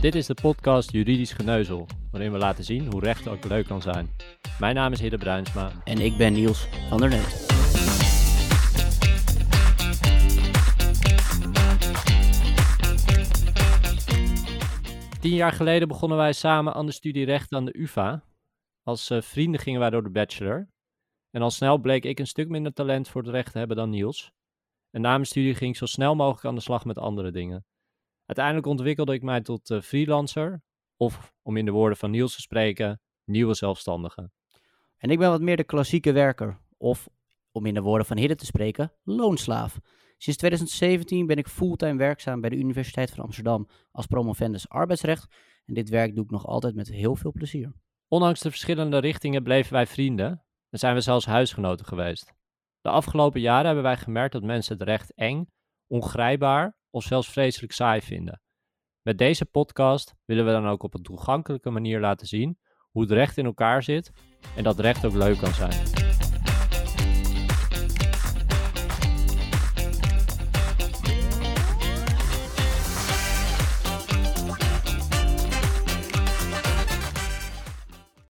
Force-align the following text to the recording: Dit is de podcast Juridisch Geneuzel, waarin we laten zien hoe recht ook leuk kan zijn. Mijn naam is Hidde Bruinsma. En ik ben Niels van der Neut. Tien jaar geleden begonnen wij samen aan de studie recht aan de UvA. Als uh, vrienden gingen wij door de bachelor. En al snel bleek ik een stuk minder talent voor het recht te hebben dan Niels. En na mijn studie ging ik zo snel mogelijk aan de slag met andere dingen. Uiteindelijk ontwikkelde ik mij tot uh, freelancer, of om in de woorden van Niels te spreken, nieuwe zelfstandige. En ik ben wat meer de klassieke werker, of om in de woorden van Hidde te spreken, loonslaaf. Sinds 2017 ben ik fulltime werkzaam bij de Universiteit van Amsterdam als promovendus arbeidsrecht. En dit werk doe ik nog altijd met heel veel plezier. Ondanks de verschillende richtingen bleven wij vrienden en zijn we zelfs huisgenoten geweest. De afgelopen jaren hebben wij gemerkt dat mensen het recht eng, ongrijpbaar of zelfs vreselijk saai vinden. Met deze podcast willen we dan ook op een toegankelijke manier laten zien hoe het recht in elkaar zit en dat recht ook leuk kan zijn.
Dit 0.00 0.14
is 0.14 0.26
de 0.26 0.34
podcast 0.34 0.92
Juridisch 0.92 1.32
Geneuzel, 1.32 1.86
waarin 2.10 2.32
we 2.32 2.38
laten 2.38 2.64
zien 2.64 2.92
hoe 2.92 3.00
recht 3.00 3.28
ook 3.28 3.44
leuk 3.44 3.66
kan 3.66 3.82
zijn. 3.82 4.10
Mijn 4.58 4.74
naam 4.74 4.92
is 4.92 5.00
Hidde 5.00 5.18
Bruinsma. 5.18 5.72
En 5.84 5.98
ik 5.98 6.16
ben 6.16 6.32
Niels 6.32 6.68
van 6.88 6.98
der 6.98 7.08
Neut. 7.08 7.46
Tien 15.20 15.34
jaar 15.34 15.52
geleden 15.52 15.88
begonnen 15.88 16.18
wij 16.18 16.32
samen 16.32 16.74
aan 16.74 16.86
de 16.86 16.92
studie 16.92 17.24
recht 17.24 17.52
aan 17.52 17.64
de 17.64 17.78
UvA. 17.78 18.22
Als 18.82 19.10
uh, 19.10 19.20
vrienden 19.20 19.60
gingen 19.60 19.80
wij 19.80 19.90
door 19.90 20.02
de 20.02 20.10
bachelor. 20.10 20.68
En 21.30 21.42
al 21.42 21.50
snel 21.50 21.78
bleek 21.78 22.04
ik 22.04 22.18
een 22.18 22.26
stuk 22.26 22.48
minder 22.48 22.72
talent 22.72 23.08
voor 23.08 23.22
het 23.22 23.30
recht 23.30 23.52
te 23.52 23.58
hebben 23.58 23.76
dan 23.76 23.90
Niels. 23.90 24.32
En 24.90 25.00
na 25.00 25.10
mijn 25.10 25.26
studie 25.26 25.54
ging 25.54 25.70
ik 25.70 25.76
zo 25.76 25.86
snel 25.86 26.14
mogelijk 26.14 26.44
aan 26.44 26.54
de 26.54 26.60
slag 26.60 26.84
met 26.84 26.98
andere 26.98 27.30
dingen. 27.30 27.64
Uiteindelijk 28.28 28.66
ontwikkelde 28.66 29.12
ik 29.12 29.22
mij 29.22 29.40
tot 29.40 29.70
uh, 29.70 29.80
freelancer, 29.80 30.62
of 30.96 31.32
om 31.42 31.56
in 31.56 31.64
de 31.64 31.70
woorden 31.70 31.98
van 31.98 32.10
Niels 32.10 32.34
te 32.34 32.40
spreken, 32.40 33.00
nieuwe 33.24 33.54
zelfstandige. 33.54 34.30
En 34.96 35.10
ik 35.10 35.18
ben 35.18 35.30
wat 35.30 35.40
meer 35.40 35.56
de 35.56 35.64
klassieke 35.64 36.12
werker, 36.12 36.58
of 36.76 37.08
om 37.52 37.66
in 37.66 37.74
de 37.74 37.80
woorden 37.80 38.06
van 38.06 38.16
Hidde 38.16 38.34
te 38.34 38.44
spreken, 38.44 38.92
loonslaaf. 39.02 39.78
Sinds 40.16 40.38
2017 40.38 41.26
ben 41.26 41.36
ik 41.36 41.48
fulltime 41.48 41.96
werkzaam 41.96 42.40
bij 42.40 42.50
de 42.50 42.56
Universiteit 42.56 43.10
van 43.10 43.24
Amsterdam 43.24 43.68
als 43.90 44.06
promovendus 44.06 44.68
arbeidsrecht. 44.68 45.26
En 45.64 45.74
dit 45.74 45.88
werk 45.88 46.14
doe 46.14 46.24
ik 46.24 46.30
nog 46.30 46.46
altijd 46.46 46.74
met 46.74 46.88
heel 46.88 47.16
veel 47.16 47.32
plezier. 47.32 47.72
Ondanks 48.08 48.40
de 48.40 48.50
verschillende 48.50 48.98
richtingen 48.98 49.42
bleven 49.42 49.72
wij 49.72 49.86
vrienden 49.86 50.44
en 50.70 50.78
zijn 50.78 50.94
we 50.94 51.00
zelfs 51.00 51.26
huisgenoten 51.26 51.86
geweest. 51.86 52.34
De 52.80 52.88
afgelopen 52.88 53.40
jaren 53.40 53.66
hebben 53.66 53.84
wij 53.84 53.96
gemerkt 53.96 54.32
dat 54.32 54.42
mensen 54.42 54.78
het 54.78 54.88
recht 54.88 55.14
eng, 55.14 55.48
ongrijpbaar 55.86 56.77
of 56.90 57.04
zelfs 57.04 57.28
vreselijk 57.28 57.72
saai 57.72 58.00
vinden. 58.00 58.40
Met 59.02 59.18
deze 59.18 59.44
podcast 59.44 60.14
willen 60.24 60.44
we 60.44 60.50
dan 60.50 60.66
ook 60.66 60.82
op 60.82 60.94
een 60.94 61.02
toegankelijke 61.02 61.70
manier 61.70 62.00
laten 62.00 62.26
zien 62.26 62.58
hoe 62.90 63.02
het 63.02 63.10
recht 63.10 63.38
in 63.38 63.44
elkaar 63.44 63.82
zit 63.82 64.12
en 64.56 64.64
dat 64.64 64.78
recht 64.80 65.04
ook 65.04 65.14
leuk 65.14 65.38
kan 65.38 65.54
zijn. 65.54 66.07